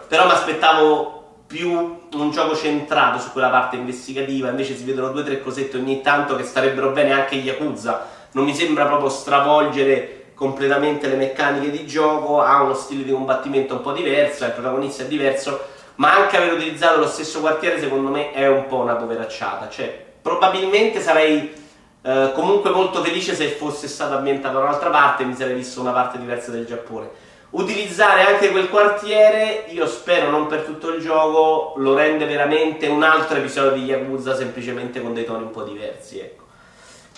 però 0.07 0.27
mi 0.27 0.31
aspettavo 0.31 1.41
più 1.47 1.71
un 1.71 2.29
gioco 2.29 2.55
centrato 2.55 3.17
su 3.17 3.31
quella 3.31 3.49
parte 3.49 3.77
investigativa, 3.77 4.49
invece 4.49 4.75
si 4.75 4.83
vedono 4.83 5.09
due 5.09 5.21
o 5.21 5.25
tre 5.25 5.41
cosette 5.41 5.77
ogni 5.77 6.01
tanto 6.01 6.35
che 6.35 6.43
starebbero 6.43 6.91
bene 6.91 7.13
anche 7.13 7.33
Yakuza. 7.33 8.09
Non 8.33 8.45
mi 8.45 8.53
sembra 8.53 8.85
proprio 8.85 9.09
stravolgere 9.09 10.24
completamente 10.35 11.07
le 11.07 11.15
meccaniche 11.15 11.71
di 11.71 11.87
gioco, 11.87 12.41
ha 12.41 12.61
uno 12.61 12.73
stile 12.73 13.03
di 13.03 13.11
combattimento 13.11 13.75
un 13.75 13.81
po' 13.81 13.93
diverso, 13.93 14.45
il 14.45 14.51
protagonista 14.51 15.03
è 15.03 15.07
diverso, 15.07 15.67
ma 15.95 16.13
anche 16.13 16.37
aver 16.37 16.53
utilizzato 16.53 16.99
lo 16.99 17.07
stesso 17.07 17.39
quartiere 17.39 17.79
secondo 17.79 18.11
me 18.11 18.33
è 18.33 18.47
un 18.47 18.67
po' 18.67 18.77
una 18.77 18.95
poveracciata, 18.95 19.69
cioè 19.69 20.03
probabilmente 20.21 20.99
sarei 20.99 21.53
eh, 22.01 22.31
comunque 22.35 22.69
molto 22.69 23.01
felice 23.01 23.33
se 23.33 23.47
fosse 23.47 23.87
stato 23.87 24.15
ambientato 24.15 24.57
da 24.57 24.63
un'altra 24.63 24.89
parte 24.89 25.23
e 25.23 25.25
mi 25.25 25.35
sarei 25.35 25.55
visto 25.55 25.79
una 25.79 25.91
parte 25.91 26.19
diversa 26.19 26.51
del 26.51 26.65
Giappone. 26.65 27.23
Utilizzare 27.51 28.25
anche 28.25 28.51
quel 28.51 28.69
quartiere, 28.69 29.65
io 29.69 29.87
spero 29.87 30.29
non 30.29 30.47
per 30.47 30.63
tutto 30.63 30.89
il 30.89 31.01
gioco, 31.01 31.75
lo 31.77 31.95
rende 31.95 32.25
veramente 32.25 32.87
un 32.87 33.01
altro 33.01 33.37
episodio 33.37 33.71
di 33.71 33.85
Yakuza 33.85 34.35
semplicemente 34.35 35.01
con 35.01 35.13
dei 35.13 35.23
toni 35.23 35.43
un 35.43 35.51
po' 35.51 35.63
diversi, 35.63 36.19
ecco 36.19 36.44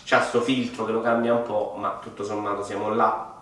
c'ha 0.08 0.22
sto 0.22 0.40
filtro 0.40 0.86
che 0.86 0.94
lo 0.94 1.02
cambia 1.02 1.34
un 1.34 1.44
po', 1.44 1.74
ma 1.76 2.00
tutto 2.02 2.24
sommato 2.24 2.64
siamo 2.64 2.94
là. 2.94 3.34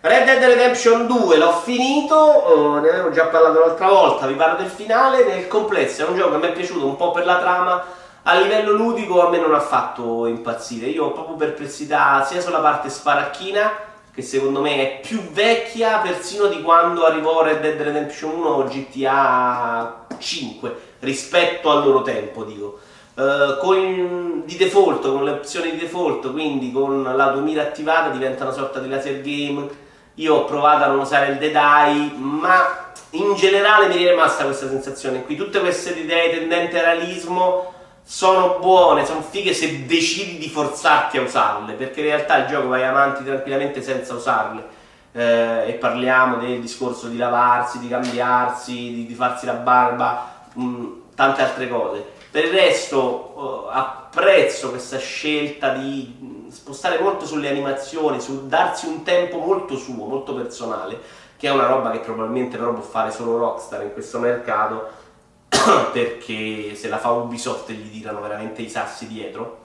Red 0.00 0.24
Dead 0.24 0.42
Redemption 0.42 1.06
2 1.06 1.36
l'ho 1.36 1.52
finito, 1.60 2.16
oh, 2.16 2.80
ne 2.80 2.88
avevo 2.88 3.12
già 3.12 3.26
parlato 3.26 3.60
l'altra 3.60 3.86
volta, 3.86 4.26
vi 4.26 4.34
parlo 4.34 4.56
del 4.56 4.68
finale, 4.68 5.24
nel 5.24 5.46
complesso 5.46 6.04
è 6.04 6.08
un 6.08 6.16
gioco 6.16 6.32
che 6.32 6.38
mi 6.38 6.52
è 6.52 6.52
piaciuto 6.52 6.84
un 6.84 6.96
po' 6.96 7.12
per 7.12 7.24
la 7.24 7.38
trama, 7.38 7.84
a 8.24 8.34
livello 8.34 8.72
ludico 8.72 9.24
a 9.24 9.30
me 9.30 9.38
non 9.38 9.54
ha 9.54 9.60
fatto 9.60 10.26
impazzire, 10.26 10.88
io 10.88 11.04
ho 11.04 11.12
proprio 11.12 11.36
perplessità 11.36 12.24
sia 12.24 12.40
sulla 12.40 12.58
parte 12.58 12.90
sparacchina, 12.90 13.70
che 14.12 14.22
secondo 14.22 14.60
me 14.60 14.74
è 14.74 15.00
più 15.06 15.20
vecchia 15.30 15.98
persino 15.98 16.46
di 16.46 16.62
quando 16.62 17.06
arrivò 17.06 17.44
Red 17.44 17.60
Dead 17.60 17.80
Redemption 17.80 18.32
1 18.32 18.48
o 18.48 18.64
GTA 18.64 20.04
5, 20.18 20.76
rispetto 20.98 21.70
al 21.70 21.84
loro 21.84 22.02
tempo 22.02 22.42
dico. 22.42 22.81
Uh, 23.14 23.58
con, 23.58 24.42
di 24.46 24.56
default, 24.56 25.02
con 25.02 25.24
le 25.24 25.32
opzioni 25.32 25.72
di 25.72 25.76
default, 25.76 26.30
quindi 26.32 26.72
con 26.72 27.02
la 27.02 27.26
2000 27.26 27.60
attivata 27.60 28.08
diventa 28.08 28.44
una 28.44 28.52
sorta 28.52 28.78
di 28.78 28.88
laser 28.88 29.20
game. 29.20 29.68
Io 30.14 30.34
ho 30.34 30.44
provato 30.44 30.84
a 30.84 30.86
non 30.86 31.00
usare 31.00 31.32
il 31.32 31.38
Dead 31.38 31.54
Eye, 31.54 32.12
ma 32.16 32.92
in 33.10 33.34
generale 33.34 33.88
mi 33.88 34.02
è 34.02 34.08
rimasta 34.08 34.44
questa 34.44 34.68
sensazione 34.68 35.24
qui. 35.24 35.36
Tutte 35.36 35.60
queste 35.60 35.90
idee 35.90 36.30
tendenti 36.30 36.76
al 36.76 36.84
realismo 36.84 37.72
sono 38.02 38.58
buone, 38.60 39.04
sono 39.04 39.22
fighe 39.22 39.52
se 39.52 39.84
decidi 39.86 40.38
di 40.38 40.48
forzarti 40.48 41.18
a 41.18 41.22
usarle, 41.22 41.74
perché 41.74 42.00
in 42.00 42.06
realtà 42.06 42.38
il 42.38 42.46
gioco 42.46 42.68
vai 42.68 42.84
avanti 42.84 43.24
tranquillamente 43.24 43.82
senza 43.82 44.14
usarle. 44.14 44.80
eh, 45.14 45.68
e 45.68 45.72
parliamo 45.74 46.38
del 46.38 46.60
discorso 46.60 47.08
di 47.08 47.18
lavarsi, 47.18 47.78
di 47.78 47.88
cambiarsi, 47.88 48.72
di, 48.72 49.06
di 49.06 49.14
farsi 49.14 49.44
la 49.44 49.52
barba, 49.52 50.46
mh, 50.54 50.64
mm, 50.64 50.92
tante 51.14 51.42
altre 51.42 51.68
cose. 51.68 52.20
Per 52.32 52.42
il 52.42 52.50
resto 52.50 53.68
eh, 53.68 53.76
apprezzo 53.76 54.70
questa 54.70 54.96
scelta 54.96 55.74
di 55.74 56.16
mm, 56.18 56.48
spostare 56.48 56.98
molto 56.98 57.26
sulle 57.26 57.50
animazioni, 57.50 58.22
su 58.22 58.46
darsi 58.46 58.86
un 58.86 59.02
tempo 59.02 59.36
molto 59.36 59.76
suo, 59.76 60.06
molto 60.06 60.34
personale, 60.34 60.98
che 61.36 61.48
è 61.48 61.50
una 61.50 61.66
roba 61.66 61.90
che 61.90 61.98
probabilmente 61.98 62.56
però 62.56 62.72
può 62.72 62.82
fare 62.82 63.10
solo 63.10 63.36
Rockstar 63.36 63.82
in 63.82 63.92
questo 63.92 64.18
mercato 64.18 64.88
perché 65.92 66.74
se 66.74 66.88
la 66.88 66.96
fa 66.96 67.10
Ubisoft 67.10 67.70
gli 67.70 67.98
tirano 67.98 68.22
veramente 68.22 68.62
i 68.62 68.70
sassi 68.70 69.06
dietro. 69.08 69.58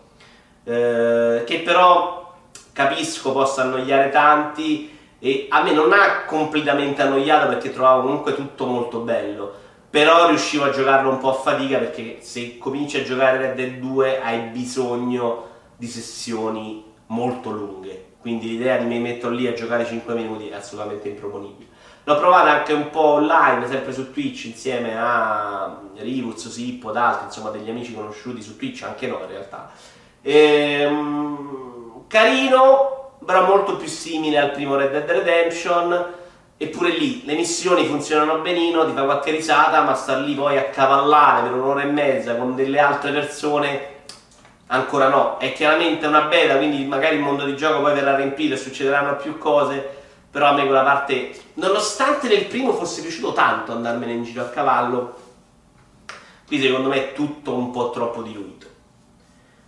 Eh, 0.65 1.43
che 1.45 1.59
però 1.59 2.35
capisco 2.73 3.31
possa 3.31 3.61
annoiare 3.61 4.09
tanti 4.09 4.93
e 5.19 5.47
a 5.49 5.63
me 5.63 5.71
non 5.71 5.93
ha 5.93 6.25
completamente 6.25 7.01
annoiato 7.01 7.47
perché 7.47 7.71
trovavo 7.71 8.01
comunque 8.01 8.35
tutto 8.35 8.65
molto 8.65 8.99
bello. 8.99 9.65
Però 9.97 10.27
riuscivo 10.27 10.65
a 10.65 10.69
giocarlo 10.69 11.09
un 11.09 11.17
po' 11.17 11.31
a 11.31 11.33
fatica 11.33 11.79
perché 11.79 12.17
se 12.19 12.59
cominci 12.59 12.99
a 12.99 13.03
giocare 13.03 13.39
Red 13.39 13.55
Dead 13.55 13.79
2 13.79 14.21
hai 14.21 14.41
bisogno 14.49 15.47
di 15.75 15.87
sessioni 15.87 16.85
molto 17.07 17.49
lunghe. 17.49 18.09
Quindi 18.21 18.49
l'idea 18.49 18.77
di 18.77 18.85
me 18.85 18.99
metterlo 18.99 19.35
lì 19.35 19.47
a 19.47 19.53
giocare 19.53 19.87
5 19.87 20.13
minuti 20.13 20.49
è 20.49 20.53
assolutamente 20.53 21.09
improponibile. 21.09 21.69
L'ho 22.03 22.15
provato 22.19 22.47
anche 22.47 22.73
un 22.73 22.91
po' 22.91 23.05
online, 23.13 23.67
sempre 23.67 23.91
su 23.91 24.11
Twitch, 24.11 24.45
insieme 24.45 24.95
a 24.95 25.81
Rivuz, 25.95 26.47
Sippo, 26.47 26.89
ad 26.89 26.97
altri, 26.97 27.25
insomma, 27.25 27.49
degli 27.49 27.71
amici 27.71 27.95
conosciuti 27.95 28.43
su 28.43 28.55
Twitch, 28.55 28.83
anche 28.83 29.07
no 29.07 29.17
in 29.21 29.27
realtà. 29.27 29.71
Ehm, 30.21 32.03
carino, 32.05 33.13
però 33.25 33.47
molto 33.47 33.77
più 33.77 33.87
simile 33.87 34.37
al 34.37 34.51
primo 34.51 34.75
Red 34.75 34.91
Dead 34.91 35.09
Redemption. 35.09 36.13
Eppure 36.57 36.89
lì 36.89 37.23
le 37.25 37.35
missioni 37.35 37.85
funzionano 37.85 38.39
benino, 38.39 38.85
ti 38.85 38.93
fa 38.93 39.03
qualche 39.03 39.31
risata, 39.31 39.81
ma 39.81 39.93
star 39.93 40.21
lì 40.21 40.33
poi 40.33 40.57
a 40.57 40.69
cavallare 40.69 41.43
per 41.43 41.53
un'ora 41.53 41.83
e 41.83 41.85
mezza 41.85 42.35
con 42.35 42.55
delle 42.55 42.79
altre 42.79 43.11
persone 43.11 43.95
ancora 44.67 45.07
no. 45.07 45.37
È 45.37 45.53
chiaramente 45.53 46.07
una 46.07 46.21
beta, 46.21 46.57
quindi 46.57 46.83
magari 46.85 47.15
il 47.15 47.21
mondo 47.21 47.45
di 47.45 47.55
gioco 47.55 47.81
poi 47.81 47.93
verrà 47.93 48.15
riempito 48.15 48.55
e 48.55 48.57
succederanno 48.57 49.15
più 49.17 49.37
cose 49.37 49.95
però 50.37 50.49
a 50.49 50.53
me 50.53 50.65
quella 50.65 50.83
parte, 50.83 51.31
nonostante 51.55 52.27
nel 52.27 52.45
primo 52.45 52.73
fosse 52.73 53.01
piaciuto 53.01 53.33
tanto 53.33 53.71
andarmene 53.71 54.11
in 54.11 54.23
giro 54.23 54.43
a 54.43 54.49
cavallo, 54.49 55.15
qui 56.45 56.61
secondo 56.61 56.89
me 56.89 56.95
è 56.95 57.13
tutto 57.13 57.53
un 57.53 57.71
po' 57.71 57.89
troppo 57.89 58.21
diluito. 58.21 58.67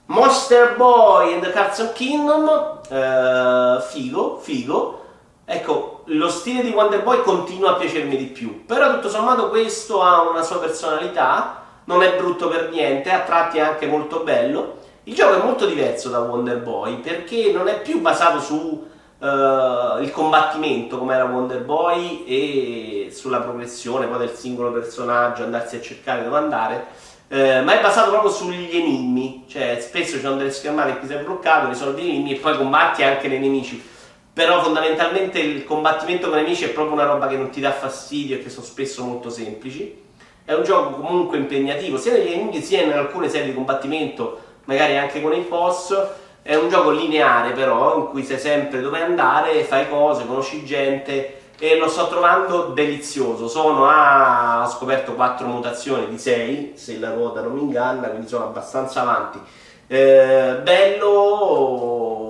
Monster 0.05 0.75
Boy 0.75 1.34
and 1.34 1.43
the 1.43 1.51
Carson 1.51 1.91
Kingdom, 1.93 2.81
eh, 2.88 3.81
figo, 3.89 4.38
figo. 4.38 5.05
Ecco, 5.46 5.99
lo 6.12 6.30
stile 6.30 6.63
di 6.63 6.72
Wonder 6.72 7.04
Boy 7.04 7.22
continua 7.22 7.72
a 7.72 7.75
piacermi 7.75 8.18
di 8.18 8.25
più, 8.25 8.66
però 8.66 8.94
tutto 8.96 9.10
sommato 9.10 9.50
questo 9.50 10.01
ha 10.01 10.28
una 10.28 10.42
sua 10.42 10.60
personalità, 10.60 11.63
non 11.86 12.01
è 12.01 12.16
brutto 12.16 12.48
per 12.48 12.70
niente, 12.70 13.12
a 13.12 13.20
tratti 13.20 13.58
è 13.58 13.62
anche 13.62 13.86
molto 13.86 14.22
bello. 14.22 14.78
Il 15.04 15.13
gioco 15.13 15.39
è 15.39 15.44
molto 15.44 15.66
diverso 15.66 16.10
da 16.10 16.20
Wonder 16.20 16.58
Boy 16.60 16.98
perché 16.98 17.51
non 17.51 17.68
è 17.68 17.82
più 17.82 18.00
basato 18.00 18.39
su 18.39 18.56
uh, 18.56 20.01
il 20.01 20.12
combattimento 20.12 20.98
come 20.98 21.13
era 21.16 21.25
Wonder 21.25 21.62
Boy 21.62 22.24
e 22.25 23.10
sulla 23.12 23.39
progressione 23.39 24.08
poi 24.08 24.20
del 24.20 24.34
singolo 24.36 24.72
personaggio, 24.72 25.44
andarsi 25.44 25.75
a 25.75 25.82
cercare 25.82 26.24
dove 26.24 26.38
andare, 26.38 26.86
uh, 27.28 27.63
ma 27.63 27.78
è 27.78 27.82
basato 27.82 28.10
proprio 28.10 28.32
sugli 28.32 28.75
enigmi, 28.75 29.46
cioè 29.48 29.78
spesso 29.80 30.16
ci 30.16 30.22
sono 30.22 30.38
delle 30.38 30.51
schermate 30.51 30.89
in 30.89 31.00
cui 31.00 31.08
sei 31.08 31.24
bloccato, 31.24 31.68
risolvi 31.68 32.01
gli 32.01 32.10
enigmi 32.10 32.34
e 32.34 32.39
poi 32.39 32.58
combatti 32.58 33.04
anche 33.04 33.28
nei 33.28 33.39
nemici. 33.39 33.98
Però 34.39 34.63
fondamentalmente 34.63 35.38
il 35.39 35.65
combattimento 35.65 36.29
con 36.29 36.38
i 36.38 36.43
nemici 36.43 36.63
è 36.63 36.69
proprio 36.69 36.93
una 36.93 37.03
roba 37.03 37.27
che 37.27 37.36
non 37.36 37.50
ti 37.50 37.60
dà 37.60 37.74
fastidio 37.74 38.38
e 38.38 38.41
che 38.41 38.50
sono 38.50 38.65
spesso 38.65 39.03
molto 39.03 39.29
semplici. 39.29 40.01
È 40.46 40.53
un 40.53 40.63
gioco 40.63 40.91
comunque 40.91 41.38
impegnativo, 41.38 41.98
sia 41.98 42.13
negli 42.13 42.31
enigmi 42.31 42.62
sia 42.62 42.84
in 42.84 42.93
alcune 42.93 43.27
serie 43.27 43.48
di 43.48 43.53
combattimento, 43.53 44.39
magari 44.63 44.98
anche 44.98 45.22
con 45.22 45.34
i 45.34 45.41
boss 45.41 45.93
è 46.41 46.55
un 46.55 46.69
gioco 46.69 46.91
lineare 46.91 47.51
però, 47.51 47.98
in 47.98 48.05
cui 48.08 48.24
sai 48.24 48.39
sempre 48.39 48.79
dove 48.79 49.01
andare, 49.01 49.62
fai 49.65 49.89
cose, 49.89 50.25
conosci 50.25 50.63
gente 50.63 51.41
e 51.60 51.77
lo 51.77 51.89
sto 51.89 52.08
trovando 52.08 52.67
delizioso. 52.67 53.50
Sono 53.50 53.89
a... 53.89 54.63
ho 54.63 54.69
scoperto 54.69 55.15
4 55.15 55.48
mutazioni 55.48 56.08
di 56.08 56.17
6, 56.17 56.72
se 56.75 56.98
la 56.98 57.12
ruota 57.12 57.41
non 57.41 57.51
mi 57.51 57.60
inganna, 57.60 58.08
quindi 58.08 58.29
sono 58.29 58.46
abbastanza 58.46 59.01
avanti. 59.01 59.41
Eh, 59.86 60.60
bello, 60.63 62.28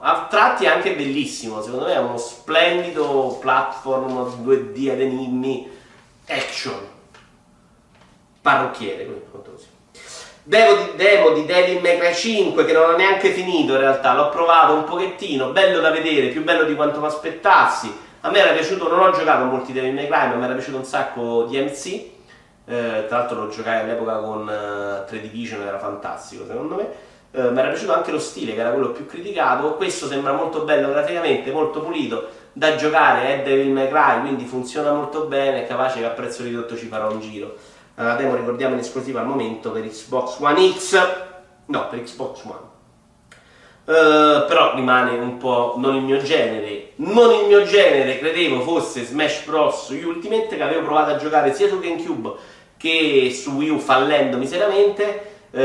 a 0.00 0.26
tratti 0.28 0.66
anche 0.66 0.94
bellissimo, 0.94 1.62
secondo 1.62 1.86
me 1.86 1.94
è 1.94 1.98
uno 1.98 2.16
splendido 2.16 3.36
platform 3.40 4.44
2D 4.44 4.90
ad 4.90 5.00
enigmi, 5.00 5.70
action, 6.26 6.78
parrucchiere, 8.40 9.06
così. 9.30 9.66
Demo 10.42 10.74
di, 10.74 10.96
demo 10.96 11.30
di 11.30 11.44
Devil 11.44 11.82
May 11.82 11.98
Cry 11.98 12.14
5 12.14 12.64
che 12.64 12.72
non 12.72 12.94
ho 12.94 12.96
neanche 12.96 13.30
finito 13.30 13.74
in 13.74 13.80
realtà, 13.80 14.14
l'ho 14.14 14.30
provato 14.30 14.72
un 14.72 14.84
pochettino, 14.84 15.50
bello 15.50 15.80
da 15.80 15.90
vedere, 15.90 16.28
più 16.28 16.42
bello 16.42 16.64
di 16.64 16.74
quanto 16.74 16.98
mi 17.00 17.06
aspettassi. 17.06 18.08
A 18.22 18.30
me 18.30 18.38
era 18.38 18.52
piaciuto, 18.52 18.88
non 18.88 19.00
ho 19.00 19.10
giocato 19.12 19.44
molti 19.44 19.72
Devil 19.72 19.94
May 19.94 20.06
Cry, 20.06 20.28
ma 20.28 20.34
mi 20.34 20.44
era 20.44 20.54
piaciuto 20.54 20.78
un 20.78 20.84
sacco 20.84 21.44
di 21.44 21.58
MC. 21.58 21.86
Eh, 22.66 23.06
tra 23.08 23.18
l'altro 23.18 23.44
lo 23.44 23.48
giocai 23.48 23.80
all'epoca 23.80 24.16
con 24.18 24.42
uh, 24.42 25.08
3 25.08 25.20
Division, 25.20 25.62
era 25.62 25.78
fantastico 25.78 26.46
secondo 26.46 26.74
me. 26.74 26.88
Eh, 27.32 27.50
mi 27.50 27.58
era 27.58 27.68
piaciuto 27.68 27.92
anche 27.92 28.10
lo 28.10 28.18
stile, 28.18 28.54
che 28.54 28.60
era 28.60 28.70
quello 28.70 28.90
più 28.90 29.06
criticato. 29.06 29.74
Questo 29.74 30.06
sembra 30.06 30.32
molto 30.32 30.62
bello 30.62 30.88
graficamente, 30.88 31.52
molto 31.52 31.80
pulito 31.80 32.28
da 32.52 32.76
giocare. 32.76 33.40
È 33.40 33.42
Devil 33.42 33.72
May 33.72 33.88
Cry, 33.88 34.20
quindi 34.20 34.44
funziona 34.44 34.92
molto 34.92 35.26
bene. 35.26 35.66
Capace 35.66 36.00
che 36.00 36.06
a 36.06 36.10
prezzo 36.10 36.42
ridotto 36.42 36.76
ci 36.76 36.86
farò 36.86 37.10
un 37.10 37.20
giro 37.20 37.56
la 38.04 38.14
demo 38.14 38.34
ricordiamo 38.34 38.74
in 38.74 38.80
esclusiva 38.80 39.20
al 39.20 39.26
momento 39.26 39.70
per 39.70 39.86
Xbox 39.86 40.38
One 40.40 40.72
X, 40.72 41.08
no, 41.66 41.88
per 41.88 42.02
Xbox 42.02 42.44
One. 42.44 42.68
Uh, 43.84 44.46
però 44.46 44.74
rimane 44.74 45.18
un 45.18 45.36
po' 45.36 45.74
non 45.76 45.96
il 45.96 46.02
mio 46.02 46.22
genere. 46.22 46.92
Non 46.96 47.32
il 47.32 47.46
mio 47.46 47.64
genere, 47.64 48.18
credevo 48.18 48.60
fosse 48.60 49.04
Smash 49.04 49.44
Bros. 49.44 49.88
Ultimate 49.90 50.56
che 50.56 50.62
avevo 50.62 50.82
provato 50.82 51.10
a 51.10 51.16
giocare 51.16 51.52
sia 51.52 51.68
su 51.68 51.78
GameCube 51.80 52.32
che 52.76 53.30
su 53.34 53.50
Wii 53.52 53.70
U 53.70 53.78
fallendo 53.78 54.36
miseramente. 54.36 55.29
Uh, 55.50 55.58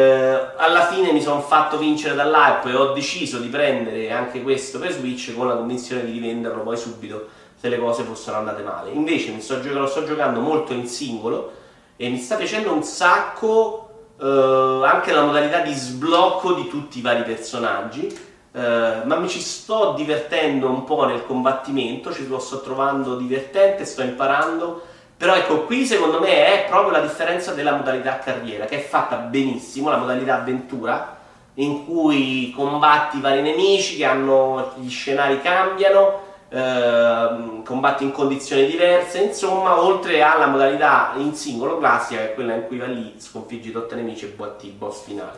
alla 0.58 0.88
fine 0.88 1.12
mi 1.12 1.22
sono 1.22 1.42
fatto 1.42 1.78
vincere 1.78 2.16
dall'hype 2.16 2.72
e 2.72 2.76
ho 2.76 2.94
deciso 2.94 3.38
di 3.38 3.50
prendere 3.50 4.12
anche 4.12 4.42
questo 4.42 4.80
per 4.80 4.92
Switch 4.92 5.36
con 5.36 5.48
la 5.48 5.56
convinzione 5.56 6.04
di 6.06 6.12
rivenderlo 6.12 6.64
poi 6.64 6.76
subito 6.76 7.28
se 7.56 7.70
le 7.70 7.78
cose 7.78 8.04
fossero 8.04 8.38
andate 8.38 8.64
male. 8.64 8.92
Invece 8.92 9.32
mi 9.32 9.42
sto, 9.42 9.60
lo 9.62 9.86
sto 9.86 10.04
giocando 10.04 10.40
molto 10.40 10.74
in 10.74 10.88
singolo 10.88 11.52
e 11.96 12.10
mi 12.10 12.18
sta 12.18 12.36
piacendo 12.36 12.74
un 12.74 12.84
sacco 12.84 13.90
eh, 14.20 14.82
anche 14.86 15.12
la 15.12 15.24
modalità 15.24 15.60
di 15.60 15.74
sblocco 15.74 16.54
di 16.54 16.68
tutti 16.68 17.00
i 17.00 17.02
vari 17.02 17.24
personaggi 17.24 18.34
eh, 18.56 19.02
ma 19.04 19.18
mi 19.18 19.28
ci 19.28 19.42
sto 19.42 19.94
divertendo 19.98 20.70
un 20.70 20.86
po' 20.86 21.04
nel 21.06 21.26
combattimento 21.26 22.14
ci 22.14 22.26
lo 22.26 22.40
sto 22.40 22.62
trovando 22.62 23.18
divertente, 23.18 23.84
sto 23.84 24.02
imparando 24.02 24.82
però 25.18 25.36
ecco 25.36 25.64
qui 25.64 25.86
secondo 25.86 26.20
me 26.20 26.46
è 26.46 26.66
proprio 26.68 26.92
la 26.92 27.00
differenza 27.00 27.54
della 27.54 27.76
modalità 27.76 28.20
carriera 28.20 28.66
che 28.66 28.78
è 28.78 28.82
fatta 28.82 29.16
benissimo, 29.16 29.90
la 29.90 29.98
modalità 29.98 30.36
avventura 30.36 31.18
in 31.56 31.86
cui 31.86 32.52
combatti 32.56 33.20
vari 33.22 33.42
nemici 33.42 33.96
che 33.96 34.06
hanno, 34.06 34.74
gli 34.78 34.90
scenari 34.90 35.42
cambiano 35.42 36.26
Ehm, 36.50 37.64
combatti 37.64 38.04
in 38.04 38.12
condizioni 38.12 38.68
diverse, 38.68 39.20
insomma, 39.20 39.82
oltre 39.82 40.22
alla 40.22 40.46
modalità 40.46 41.14
in 41.18 41.34
singolo 41.34 41.78
classica, 41.80 42.22
che 42.22 42.32
è 42.32 42.34
quella 42.34 42.54
in 42.54 42.68
cui 42.68 42.78
va 42.78 42.86
lì, 42.86 43.16
sconfiggi 43.18 43.72
i 43.72 43.96
nemici 43.96 44.26
e 44.26 44.28
batti 44.30 44.68
il 44.68 44.74
boss 44.74 45.04
finale. 45.04 45.38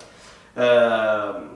Eh, 0.54 1.56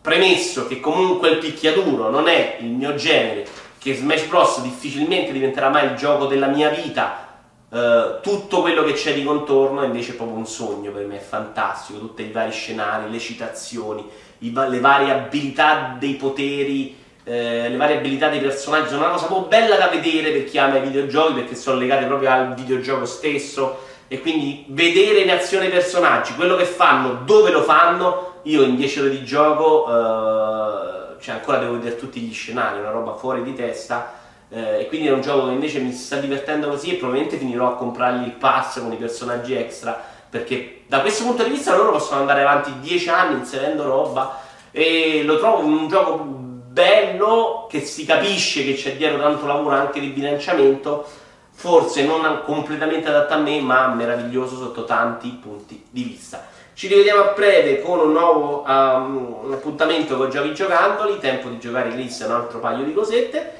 premesso 0.00 0.68
che 0.68 0.78
comunque 0.78 1.30
il 1.30 1.38
picchiaduro 1.38 2.10
non 2.10 2.28
è 2.28 2.58
il 2.60 2.68
mio 2.68 2.94
genere, 2.94 3.46
che 3.78 3.94
Smash 3.94 4.26
Bros 4.26 4.60
difficilmente 4.62 5.32
diventerà 5.32 5.68
mai 5.68 5.86
il 5.86 5.96
gioco 5.96 6.26
della 6.26 6.48
mia 6.48 6.70
vita, 6.70 7.26
Uh, 7.70 8.22
tutto 8.22 8.62
quello 8.62 8.82
che 8.82 8.94
c'è 8.94 9.12
di 9.12 9.22
contorno 9.22 9.84
invece 9.84 10.12
è 10.12 10.14
proprio 10.14 10.38
un 10.38 10.46
sogno 10.46 10.90
per 10.90 11.04
me, 11.04 11.16
è 11.16 11.20
fantastico, 11.20 11.98
tutti 11.98 12.22
i 12.22 12.32
vari 12.32 12.50
scenari, 12.50 13.10
le 13.10 13.18
citazioni, 13.18 14.08
i, 14.38 14.54
le 14.54 14.80
varie 14.80 15.12
abilità 15.12 15.94
dei 15.98 16.14
poteri 16.14 16.96
eh, 17.28 17.68
le 17.68 17.76
varie 17.76 17.98
abilità 17.98 18.30
dei 18.30 18.40
personaggi 18.40 18.88
sono 18.88 19.02
una 19.02 19.10
cosa 19.10 19.26
po' 19.26 19.42
bella 19.42 19.76
da 19.76 19.88
vedere 19.88 20.30
per 20.30 20.44
chi 20.44 20.56
ama 20.56 20.78
i 20.78 20.80
videogiochi 20.80 21.34
perché 21.34 21.54
sono 21.54 21.78
legate 21.78 22.06
proprio 22.06 22.30
al 22.30 22.54
videogioco 22.54 23.04
stesso. 23.04 23.84
E 24.08 24.22
quindi 24.22 24.64
vedere 24.68 25.20
in 25.20 25.30
azione 25.30 25.66
i 25.66 25.70
personaggi, 25.70 26.34
quello 26.34 26.56
che 26.56 26.64
fanno, 26.64 27.20
dove 27.26 27.50
lo 27.50 27.62
fanno, 27.62 28.40
io 28.44 28.62
in 28.62 28.76
10 28.76 29.00
ore 29.00 29.10
di 29.10 29.22
gioco, 29.22 29.86
eh, 29.86 30.97
cioè 31.20 31.36
ancora 31.36 31.58
devo 31.58 31.72
vedere 31.72 31.96
tutti 31.96 32.20
gli 32.20 32.32
scenari, 32.32 32.80
una 32.80 32.90
roba 32.90 33.14
fuori 33.14 33.42
di 33.42 33.54
testa 33.54 34.12
eh, 34.48 34.80
e 34.80 34.86
quindi 34.88 35.08
è 35.08 35.12
un 35.12 35.20
gioco 35.20 35.46
che 35.46 35.52
invece 35.52 35.80
mi 35.80 35.92
sta 35.92 36.16
divertendo 36.16 36.68
così 36.68 36.92
e 36.92 36.96
probabilmente 36.96 37.36
finirò 37.36 37.68
a 37.68 37.76
comprargli 37.76 38.24
il 38.24 38.32
pass 38.32 38.80
con 38.80 38.92
i 38.92 38.96
personaggi 38.96 39.54
extra 39.54 40.16
perché 40.30 40.82
da 40.86 41.00
questo 41.00 41.24
punto 41.24 41.42
di 41.42 41.50
vista 41.50 41.74
loro 41.74 41.92
possono 41.92 42.20
andare 42.20 42.42
avanti 42.42 42.78
10 42.80 43.08
anni 43.08 43.38
inserendo 43.38 43.84
roba 43.84 44.40
e 44.70 45.22
lo 45.24 45.38
trovo 45.38 45.64
un 45.64 45.88
gioco 45.88 46.46
bello, 46.78 47.66
che 47.68 47.80
si 47.80 48.04
capisce 48.04 48.64
che 48.64 48.74
c'è 48.74 48.96
dietro 48.96 49.18
tanto 49.20 49.46
lavoro 49.46 49.74
anche 49.74 50.00
di 50.00 50.08
bilanciamento, 50.08 51.04
forse 51.50 52.04
non 52.04 52.42
completamente 52.44 53.08
adatto 53.08 53.34
a 53.34 53.38
me, 53.38 53.60
ma 53.60 53.88
meraviglioso 53.88 54.56
sotto 54.56 54.84
tanti 54.84 55.28
punti 55.42 55.84
di 55.90 56.02
vista. 56.04 56.46
Ci 56.78 56.86
rivediamo 56.86 57.22
a 57.22 57.32
breve 57.32 57.82
con 57.82 57.98
un 57.98 58.12
nuovo 58.12 58.62
um, 58.64 59.38
un 59.46 59.52
appuntamento 59.52 60.16
con 60.16 60.30
Giochi 60.30 60.54
Giocandoli, 60.54 61.18
tempo 61.18 61.48
di 61.48 61.58
giocare 61.58 61.90
Gliss 61.90 62.24
un 62.24 62.30
altro 62.30 62.60
paio 62.60 62.84
di 62.84 62.92
cosette. 62.92 63.52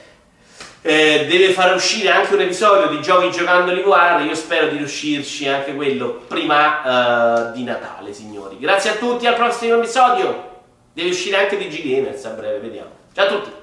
Eh, 0.82 1.26
deve 1.28 1.50
far 1.50 1.75
uscire 1.75 2.10
anche 2.10 2.34
un 2.34 2.42
episodio 2.42 2.87
di 2.87 3.02
Giochi 3.02 3.32
Giocandoli 3.32 3.82
VR, 3.82 4.20
io 4.25 4.37
spero 4.37 4.68
di 4.68 4.76
riuscirci 4.76 5.48
anche 5.48 5.75
quello 5.75 6.20
prima 6.28 7.48
uh, 7.48 7.52
di 7.52 7.64
Natale, 7.64 8.12
signori. 8.12 8.56
Grazie 8.56 8.90
a 8.90 8.94
tutti, 8.94 9.26
al 9.26 9.34
prossimo 9.34 9.78
episodio! 9.78 10.60
Deve 10.92 11.08
uscire 11.08 11.38
anche 11.38 11.56
di 11.56 11.66
G-Gamers 11.66 12.25
a 12.25 12.30
breve, 12.30 12.58
vediamo. 12.60 12.90
Ciao 13.12 13.26
a 13.26 13.28
tutti! 13.30 13.58